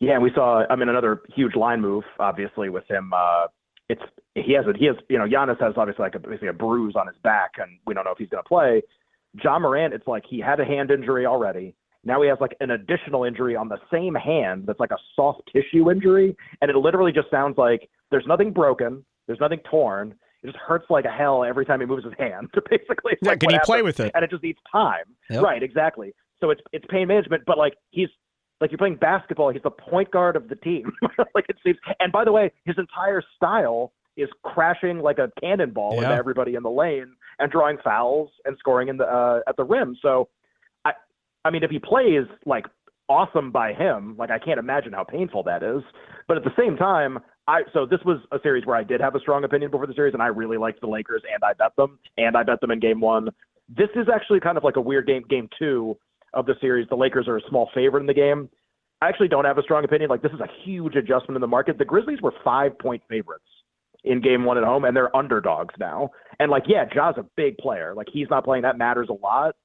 Yeah, 0.00 0.18
we 0.18 0.30
saw. 0.34 0.64
I 0.68 0.76
mean, 0.76 0.88
another 0.88 1.20
huge 1.34 1.54
line 1.54 1.80
move, 1.80 2.04
obviously, 2.18 2.70
with 2.70 2.90
him. 2.90 3.12
Uh, 3.14 3.48
it's 3.88 4.02
he 4.34 4.54
has 4.54 4.64
he 4.78 4.86
has 4.86 4.96
you 5.08 5.18
know 5.18 5.26
Giannis 5.26 5.60
has 5.60 5.74
obviously 5.76 6.02
like 6.02 6.14
a, 6.14 6.18
basically 6.18 6.48
a 6.48 6.52
bruise 6.52 6.94
on 6.96 7.06
his 7.06 7.16
back, 7.22 7.52
and 7.58 7.78
we 7.86 7.94
don't 7.94 8.04
know 8.04 8.12
if 8.12 8.18
he's 8.18 8.28
going 8.28 8.42
to 8.42 8.48
play. 8.48 8.82
Ja 9.42 9.58
Morant, 9.58 9.94
it's 9.94 10.06
like 10.06 10.24
he 10.28 10.40
had 10.40 10.58
a 10.58 10.64
hand 10.64 10.90
injury 10.90 11.26
already. 11.26 11.74
Now 12.04 12.20
he 12.20 12.28
has 12.28 12.38
like 12.40 12.56
an 12.60 12.70
additional 12.72 13.24
injury 13.24 13.54
on 13.54 13.68
the 13.68 13.78
same 13.92 14.14
hand 14.14 14.64
that's 14.66 14.80
like 14.80 14.90
a 14.90 14.98
soft 15.14 15.42
tissue 15.52 15.90
injury, 15.90 16.36
and 16.60 16.70
it 16.70 16.76
literally 16.76 17.12
just 17.12 17.30
sounds 17.30 17.56
like 17.56 17.88
there's 18.10 18.26
nothing 18.26 18.52
broken, 18.52 19.04
there's 19.26 19.40
nothing 19.40 19.60
torn. 19.70 20.14
It 20.42 20.46
just 20.46 20.58
hurts 20.58 20.86
like 20.90 21.04
a 21.04 21.10
hell 21.10 21.44
every 21.44 21.64
time 21.64 21.80
he 21.80 21.86
moves 21.86 22.04
his 22.04 22.14
hand. 22.18 22.50
Basically, 22.70 23.12
yeah, 23.22 23.30
like 23.30 23.40
can 23.40 23.50
he 23.50 23.58
play 23.64 23.82
with 23.82 24.00
it? 24.00 24.10
And 24.14 24.24
it 24.24 24.30
just 24.30 24.42
needs 24.42 24.58
time. 24.70 25.04
Yep. 25.30 25.42
Right, 25.42 25.62
exactly. 25.62 26.14
So 26.40 26.50
it's 26.50 26.60
it's 26.72 26.84
pain 26.88 27.08
management, 27.08 27.44
but 27.46 27.58
like 27.58 27.74
he's 27.90 28.08
like 28.60 28.70
you're 28.70 28.78
playing 28.78 28.96
basketball. 28.96 29.50
He's 29.50 29.62
the 29.62 29.70
point 29.70 30.10
guard 30.10 30.36
of 30.36 30.48
the 30.48 30.56
team. 30.56 30.92
like 31.34 31.46
it 31.48 31.56
seems. 31.64 31.78
And 32.00 32.12
by 32.12 32.24
the 32.24 32.32
way, 32.32 32.50
his 32.64 32.76
entire 32.78 33.22
style 33.36 33.92
is 34.16 34.28
crashing 34.42 34.98
like 35.00 35.18
a 35.18 35.30
cannonball 35.40 35.94
yeah. 35.94 36.02
into 36.02 36.14
everybody 36.14 36.54
in 36.54 36.62
the 36.62 36.70
lane 36.70 37.14
and 37.38 37.50
drawing 37.50 37.78
fouls 37.82 38.30
and 38.44 38.56
scoring 38.58 38.88
in 38.88 38.96
the 38.96 39.04
uh, 39.04 39.40
at 39.48 39.56
the 39.56 39.64
rim. 39.64 39.96
So 40.02 40.28
I 40.84 40.92
I 41.44 41.50
mean, 41.50 41.62
if 41.62 41.70
he 41.70 41.78
plays 41.78 42.26
like 42.46 42.66
awesome 43.08 43.52
by 43.52 43.72
him, 43.72 44.16
like 44.18 44.30
I 44.30 44.38
can't 44.38 44.58
imagine 44.58 44.92
how 44.92 45.04
painful 45.04 45.42
that 45.44 45.62
is. 45.62 45.82
But 46.26 46.36
at 46.36 46.44
the 46.44 46.52
same 46.58 46.76
time, 46.76 47.18
I 47.48 47.62
so 47.72 47.86
this 47.86 48.00
was 48.04 48.18
a 48.30 48.38
series 48.42 48.66
where 48.66 48.76
I 48.76 48.84
did 48.84 49.00
have 49.00 49.14
a 49.14 49.20
strong 49.20 49.44
opinion 49.44 49.70
before 49.70 49.86
the 49.86 49.94
series, 49.94 50.14
and 50.14 50.22
I 50.22 50.28
really 50.28 50.56
liked 50.56 50.80
the 50.80 50.86
Lakers, 50.86 51.22
and 51.32 51.42
I 51.42 51.52
bet 51.54 51.74
them, 51.76 51.98
and 52.16 52.36
I 52.36 52.42
bet 52.42 52.60
them 52.60 52.70
in 52.70 52.80
Game 52.80 53.00
One. 53.00 53.28
This 53.68 53.88
is 53.96 54.06
actually 54.12 54.40
kind 54.40 54.56
of 54.56 54.64
like 54.64 54.76
a 54.76 54.80
weird 54.80 55.06
game. 55.06 55.24
Game 55.28 55.48
two 55.58 55.96
of 56.34 56.46
the 56.46 56.54
series, 56.60 56.88
the 56.88 56.96
Lakers 56.96 57.28
are 57.28 57.36
a 57.36 57.42
small 57.48 57.68
favorite 57.74 58.00
in 58.00 58.06
the 58.06 58.14
game. 58.14 58.48
I 59.00 59.08
actually 59.08 59.28
don't 59.28 59.44
have 59.44 59.58
a 59.58 59.62
strong 59.62 59.84
opinion. 59.84 60.10
Like 60.10 60.22
this 60.22 60.32
is 60.32 60.40
a 60.40 60.48
huge 60.64 60.94
adjustment 60.94 61.36
in 61.36 61.40
the 61.40 61.48
market. 61.48 61.78
The 61.78 61.84
Grizzlies 61.84 62.22
were 62.22 62.32
five 62.44 62.78
point 62.78 63.02
favorites 63.08 63.44
in 64.04 64.20
Game 64.20 64.44
One 64.44 64.56
at 64.58 64.64
home, 64.64 64.84
and 64.84 64.96
they're 64.96 65.14
underdogs 65.16 65.74
now. 65.80 66.10
And 66.38 66.50
like, 66.50 66.64
yeah, 66.68 66.84
Ja's 66.84 67.16
a 67.18 67.24
big 67.36 67.58
player. 67.58 67.94
Like 67.94 68.06
he's 68.12 68.28
not 68.30 68.44
playing. 68.44 68.62
That 68.62 68.78
matters 68.78 69.08
a 69.10 69.14
lot. 69.14 69.56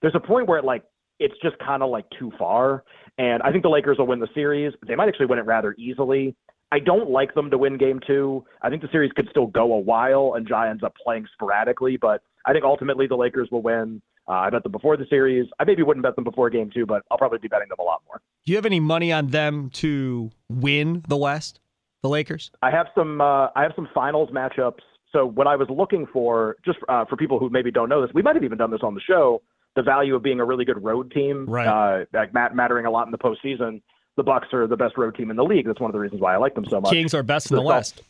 There's 0.00 0.14
a 0.14 0.20
point 0.20 0.48
where 0.48 0.58
it 0.58 0.64
like 0.64 0.84
it's 1.18 1.34
just 1.42 1.58
kind 1.58 1.82
of 1.82 1.90
like 1.90 2.06
too 2.18 2.32
far. 2.38 2.84
And 3.18 3.42
I 3.42 3.50
think 3.50 3.62
the 3.62 3.68
Lakers 3.68 3.98
will 3.98 4.06
win 4.06 4.20
the 4.20 4.28
series. 4.34 4.72
They 4.86 4.94
might 4.94 5.08
actually 5.08 5.26
win 5.26 5.38
it 5.38 5.46
rather 5.46 5.74
easily. 5.76 6.34
I 6.70 6.78
don't 6.78 7.10
like 7.10 7.34
them 7.34 7.50
to 7.50 7.58
win 7.58 7.78
game 7.78 8.00
two. 8.06 8.44
I 8.62 8.68
think 8.68 8.82
the 8.82 8.88
series 8.92 9.12
could 9.12 9.28
still 9.30 9.46
go 9.46 9.72
a 9.72 9.78
while 9.78 10.34
and 10.36 10.46
Ja 10.48 10.64
ends 10.64 10.82
up 10.82 10.94
playing 11.02 11.26
sporadically, 11.32 11.96
but 11.96 12.22
I 12.44 12.52
think 12.52 12.64
ultimately 12.64 13.06
the 13.06 13.16
Lakers 13.16 13.48
will 13.50 13.62
win. 13.62 14.02
Uh, 14.28 14.32
I 14.32 14.50
bet 14.50 14.62
them 14.62 14.72
before 14.72 14.98
the 14.98 15.06
series. 15.08 15.48
I 15.58 15.64
maybe 15.64 15.82
wouldn't 15.82 16.02
bet 16.02 16.14
them 16.14 16.24
before 16.24 16.50
game 16.50 16.70
two, 16.72 16.84
but 16.84 17.02
I'll 17.10 17.16
probably 17.16 17.38
be 17.38 17.48
betting 17.48 17.68
them 17.68 17.78
a 17.80 17.82
lot 17.82 18.02
more. 18.06 18.20
Do 18.44 18.52
you 18.52 18.56
have 18.56 18.66
any 18.66 18.80
money 18.80 19.10
on 19.10 19.28
them 19.28 19.70
to 19.70 20.30
win 20.50 21.02
the 21.08 21.16
West, 21.16 21.60
the 22.02 22.10
Lakers? 22.10 22.50
I 22.60 22.70
have 22.70 22.88
some. 22.94 23.22
Uh, 23.22 23.48
I 23.56 23.62
have 23.62 23.72
some 23.74 23.88
finals 23.94 24.28
matchups. 24.30 24.80
So 25.12 25.24
what 25.24 25.46
I 25.46 25.56
was 25.56 25.68
looking 25.70 26.06
for, 26.12 26.56
just 26.66 26.78
uh, 26.90 27.06
for 27.06 27.16
people 27.16 27.38
who 27.38 27.48
maybe 27.48 27.70
don't 27.70 27.88
know 27.88 28.02
this, 28.02 28.10
we 28.12 28.20
might 28.20 28.36
have 28.36 28.44
even 28.44 28.58
done 28.58 28.70
this 28.70 28.82
on 28.82 28.94
the 28.94 29.00
show. 29.00 29.40
The 29.74 29.82
value 29.82 30.14
of 30.14 30.22
being 30.22 30.40
a 30.40 30.44
really 30.44 30.66
good 30.66 30.82
road 30.84 31.10
team, 31.12 31.46
right? 31.46 31.66
Uh, 31.66 32.04
like 32.12 32.34
mattering 32.34 32.84
a 32.84 32.90
lot 32.90 33.06
in 33.06 33.12
the 33.12 33.18
postseason 33.18 33.80
the 34.18 34.24
Bucks 34.24 34.48
are 34.52 34.66
the 34.66 34.76
best 34.76 34.98
road 34.98 35.14
team 35.14 35.30
in 35.30 35.36
the 35.36 35.44
league. 35.44 35.66
That's 35.66 35.80
one 35.80 35.88
of 35.88 35.94
the 35.94 36.00
reasons 36.00 36.20
why 36.20 36.34
I 36.34 36.36
like 36.36 36.54
them 36.54 36.66
so 36.68 36.80
much. 36.80 36.92
Kings 36.92 37.14
are 37.14 37.22
best 37.22 37.50
in 37.50 37.56
the, 37.56 37.62
the 37.62 37.66
West. 37.66 38.02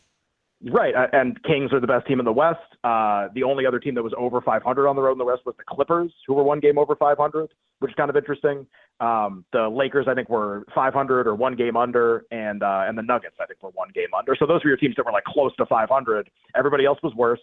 Right, 0.61 0.93
uh, 0.93 1.07
and 1.13 1.41
Kings 1.43 1.71
are 1.71 1.79
the 1.79 1.87
best 1.87 2.05
team 2.05 2.19
in 2.19 2.25
the 2.25 2.33
West. 2.33 2.59
Uh, 2.83 3.29
the 3.33 3.43
only 3.43 3.65
other 3.65 3.79
team 3.79 3.95
that 3.95 4.03
was 4.03 4.11
over 4.17 4.41
500 4.41 4.87
on 4.89 4.95
the 4.97 5.01
road 5.01 5.13
in 5.13 5.17
the 5.17 5.23
West 5.23 5.43
was 5.45 5.55
the 5.57 5.63
Clippers, 5.63 6.11
who 6.27 6.33
were 6.33 6.43
one 6.43 6.59
game 6.59 6.77
over 6.77 6.97
500, 6.97 7.49
which 7.79 7.91
is 7.91 7.95
kind 7.95 8.09
of 8.09 8.17
interesting. 8.17 8.65
Um, 8.99 9.45
the 9.53 9.69
Lakers, 9.69 10.07
I 10.09 10.15
think, 10.15 10.29
were 10.29 10.65
500 10.75 11.27
or 11.27 11.35
one 11.35 11.55
game 11.55 11.77
under, 11.77 12.25
and 12.31 12.61
uh, 12.61 12.83
and 12.87 12.97
the 12.97 13.03
Nuggets, 13.03 13.35
I 13.39 13.45
think, 13.45 13.63
were 13.63 13.69
one 13.69 13.89
game 13.93 14.09
under. 14.17 14.35
So 14.35 14.45
those 14.45 14.61
were 14.63 14.69
your 14.69 14.77
teams 14.77 14.95
that 14.97 15.05
were 15.05 15.13
like 15.13 15.23
close 15.23 15.55
to 15.57 15.65
500. 15.65 16.29
Everybody 16.57 16.85
else 16.85 16.99
was 17.03 17.13
worse. 17.15 17.39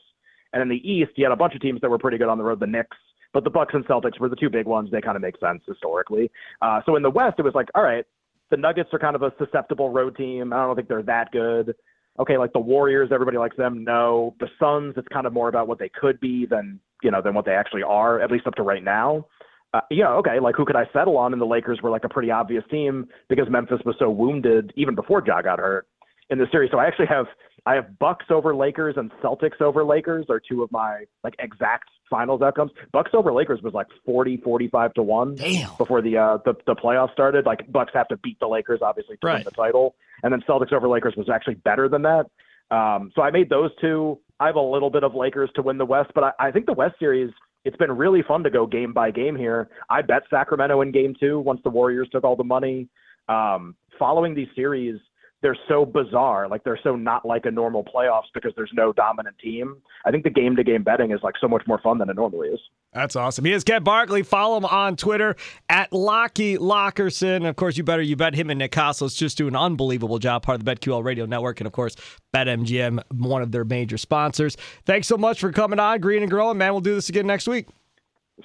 And 0.52 0.60
in 0.60 0.68
the 0.68 0.88
East, 0.88 1.12
you 1.16 1.24
had 1.24 1.32
a 1.32 1.36
bunch 1.36 1.54
of 1.54 1.60
teams 1.60 1.80
that 1.80 1.88
were 1.88 1.98
pretty 1.98 2.18
good 2.18 2.28
on 2.28 2.36
the 2.36 2.44
road. 2.44 2.60
The 2.60 2.66
Knicks, 2.66 2.96
but 3.32 3.44
the 3.44 3.50
Bucks 3.50 3.74
and 3.74 3.84
Celtics 3.86 4.18
were 4.20 4.28
the 4.28 4.36
two 4.36 4.50
big 4.50 4.66
ones. 4.66 4.90
They 4.90 5.00
kind 5.00 5.16
of 5.16 5.22
make 5.22 5.38
sense 5.38 5.62
historically. 5.66 6.30
Uh, 6.62 6.80
so 6.84 6.96
in 6.96 7.02
the 7.02 7.10
West, 7.10 7.36
it 7.38 7.42
was 7.42 7.54
like, 7.54 7.68
all 7.74 7.82
right, 7.82 8.04
the 8.50 8.56
Nuggets 8.56 8.90
are 8.92 8.98
kind 8.98 9.16
of 9.16 9.22
a 9.22 9.32
susceptible 9.38 9.90
road 9.90 10.16
team. 10.16 10.52
I 10.52 10.64
don't 10.64 10.76
think 10.76 10.88
they're 10.88 11.02
that 11.02 11.32
good. 11.32 11.74
Okay, 12.18 12.38
like 12.38 12.52
the 12.52 12.60
Warriors, 12.60 13.10
everybody 13.12 13.36
likes 13.36 13.56
them. 13.56 13.84
No, 13.84 14.34
the 14.40 14.48
Suns, 14.58 14.94
it's 14.96 15.08
kind 15.08 15.26
of 15.26 15.32
more 15.32 15.48
about 15.48 15.68
what 15.68 15.78
they 15.78 15.90
could 16.00 16.18
be 16.20 16.46
than 16.46 16.80
you 17.02 17.10
know 17.10 17.20
than 17.20 17.34
what 17.34 17.44
they 17.44 17.52
actually 17.52 17.82
are, 17.82 18.20
at 18.20 18.30
least 18.30 18.46
up 18.46 18.54
to 18.54 18.62
right 18.62 18.82
now. 18.82 19.26
Uh, 19.74 19.80
yeah, 19.90 20.08
okay, 20.08 20.40
like 20.40 20.54
who 20.54 20.64
could 20.64 20.76
I 20.76 20.84
settle 20.92 21.18
on? 21.18 21.32
And 21.32 21.42
the 21.42 21.46
Lakers 21.46 21.80
were 21.82 21.90
like 21.90 22.04
a 22.04 22.08
pretty 22.08 22.30
obvious 22.30 22.64
team 22.70 23.06
because 23.28 23.46
Memphis 23.50 23.80
was 23.84 23.96
so 23.98 24.10
wounded 24.10 24.72
even 24.76 24.94
before 24.94 25.22
Ja 25.26 25.42
got 25.42 25.58
hurt 25.58 25.86
in 26.30 26.38
the 26.38 26.46
series. 26.50 26.70
So 26.70 26.78
I 26.78 26.86
actually 26.86 27.06
have 27.06 27.26
I 27.66 27.74
have 27.74 27.98
Bucks 27.98 28.26
over 28.30 28.54
Lakers 28.54 28.94
and 28.96 29.10
Celtics 29.22 29.60
over 29.60 29.84
Lakers 29.84 30.26
are 30.30 30.40
two 30.40 30.62
of 30.62 30.70
my 30.70 31.04
like 31.24 31.34
exact 31.40 31.90
finals 32.08 32.40
outcomes. 32.40 32.70
Bucks 32.92 33.10
over 33.12 33.32
Lakers 33.32 33.60
was 33.60 33.74
like 33.74 33.88
40, 34.04 34.38
45 34.38 34.94
to 34.94 35.02
1 35.02 35.34
Damn. 35.34 35.70
before 35.76 36.00
the 36.00 36.16
uh 36.16 36.38
the, 36.44 36.54
the 36.66 36.76
playoffs 36.76 37.12
started. 37.12 37.44
Like 37.44 37.70
Bucks 37.70 37.92
have 37.94 38.08
to 38.08 38.16
beat 38.18 38.38
the 38.38 38.46
Lakers 38.46 38.80
obviously 38.82 39.16
to 39.16 39.26
right. 39.26 39.34
win 39.34 39.44
the 39.44 39.50
title. 39.50 39.96
And 40.22 40.32
then 40.32 40.42
Celtics 40.48 40.72
over 40.72 40.88
Lakers 40.88 41.14
was 41.16 41.28
actually 41.28 41.56
better 41.56 41.88
than 41.88 42.02
that. 42.02 42.26
Um 42.70 43.10
so 43.14 43.22
I 43.22 43.30
made 43.30 43.50
those 43.50 43.70
two. 43.80 44.18
I 44.38 44.46
have 44.46 44.56
a 44.56 44.60
little 44.60 44.90
bit 44.90 45.02
of 45.02 45.14
Lakers 45.14 45.50
to 45.56 45.62
win 45.62 45.78
the 45.78 45.86
West, 45.86 46.12
but 46.14 46.22
I, 46.22 46.32
I 46.38 46.50
think 46.52 46.66
the 46.66 46.72
West 46.72 46.94
series 46.98 47.30
it's 47.64 47.76
been 47.76 47.90
really 47.90 48.22
fun 48.22 48.44
to 48.44 48.50
go 48.50 48.64
game 48.64 48.92
by 48.92 49.10
game 49.10 49.34
here. 49.34 49.68
I 49.90 50.02
bet 50.02 50.22
Sacramento 50.30 50.82
in 50.82 50.92
game 50.92 51.16
two 51.18 51.40
once 51.40 51.60
the 51.64 51.70
Warriors 51.70 52.08
took 52.12 52.22
all 52.22 52.36
the 52.36 52.44
money. 52.44 52.88
Um, 53.28 53.74
following 53.98 54.36
these 54.36 54.46
series, 54.54 55.00
they're 55.46 55.56
so 55.68 55.86
bizarre. 55.86 56.48
Like 56.48 56.64
they're 56.64 56.80
so 56.82 56.96
not 56.96 57.24
like 57.24 57.46
a 57.46 57.52
normal 57.52 57.84
playoffs 57.84 58.24
because 58.34 58.50
there's 58.56 58.72
no 58.74 58.92
dominant 58.92 59.38
team. 59.38 59.76
I 60.04 60.10
think 60.10 60.24
the 60.24 60.30
game 60.30 60.56
to 60.56 60.64
game 60.64 60.82
betting 60.82 61.12
is 61.12 61.20
like 61.22 61.34
so 61.40 61.46
much 61.46 61.62
more 61.68 61.78
fun 61.78 61.98
than 61.98 62.10
it 62.10 62.16
normally 62.16 62.48
is. 62.48 62.58
That's 62.92 63.14
awesome. 63.14 63.44
He 63.44 63.52
is 63.52 63.62
Ken 63.62 63.84
Barkley. 63.84 64.24
Follow 64.24 64.56
him 64.56 64.64
on 64.64 64.96
Twitter 64.96 65.36
at 65.68 65.92
Lockie 65.92 66.58
Lockerson. 66.58 67.48
Of 67.48 67.54
course, 67.54 67.76
you 67.76 67.84
better 67.84 68.02
you 68.02 68.16
bet 68.16 68.34
him 68.34 68.50
and 68.50 68.58
Nick 68.58 68.72
Kostos 68.72 69.16
just 69.16 69.38
do 69.38 69.46
an 69.46 69.54
unbelievable 69.54 70.18
job, 70.18 70.42
part 70.42 70.58
of 70.58 70.64
the 70.64 70.74
BetQL 70.74 71.04
Radio 71.04 71.26
Network, 71.26 71.60
and 71.60 71.68
of 71.68 71.72
course, 71.72 71.94
BetMGM, 72.34 73.00
one 73.12 73.40
of 73.42 73.52
their 73.52 73.64
major 73.64 73.98
sponsors. 73.98 74.56
Thanks 74.84 75.06
so 75.06 75.16
much 75.16 75.38
for 75.38 75.52
coming 75.52 75.78
on, 75.78 76.00
Green 76.00 76.22
and 76.22 76.30
Growing, 76.30 76.58
man. 76.58 76.72
We'll 76.72 76.80
do 76.80 76.96
this 76.96 77.08
again 77.08 77.28
next 77.28 77.46
week. 77.46 77.68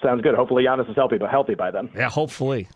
Sounds 0.03 0.22
good. 0.22 0.36
Hopefully, 0.36 0.65
Giannis 0.65 0.88
is 0.88 0.96
healthy, 0.96 1.17
but 1.17 1.31
healthy 1.31 1.55
by 1.55 1.72
then. 1.72 1.89
Yeah, 1.96 2.12
hopefully. 2.12 2.67